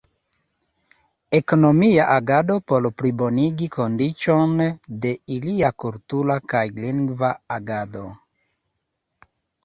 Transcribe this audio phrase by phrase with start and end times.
[1.39, 4.55] Ekonomia agado por plibonigi kondiĉon
[5.03, 8.07] de ilia kultura kaj lingva agado.